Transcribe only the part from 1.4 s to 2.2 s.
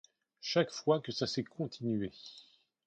continué.